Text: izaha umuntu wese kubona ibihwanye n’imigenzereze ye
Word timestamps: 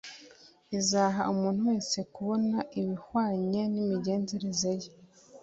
izaha 0.77 1.21
umuntu 1.33 1.59
wese 1.69 1.97
kubona 2.13 2.57
ibihwanye 2.79 3.61
n’imigenzereze 3.73 4.71
ye 4.81 4.89